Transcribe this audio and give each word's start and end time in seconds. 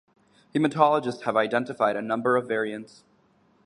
Haematologists 0.55 1.25
have 1.25 1.37
identified 1.37 1.95
a 1.95 2.01
number 2.01 2.35
of 2.35 2.47
variants. 2.47 3.03